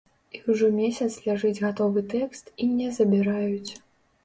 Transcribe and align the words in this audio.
І 0.37 0.39
ўжо 0.51 0.69
месяц 0.77 1.09
ляжыць 1.25 1.61
гатовы 1.67 2.05
тэкст, 2.15 2.51
і 2.65 2.69
не 2.81 2.91
забіраюць. 2.99 3.71